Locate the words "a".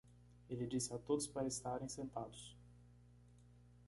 0.95-0.97